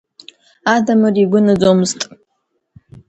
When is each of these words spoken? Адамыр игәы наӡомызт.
Адамыр 0.73 1.15
игәы 1.21 1.39
наӡомызт. 1.45 1.99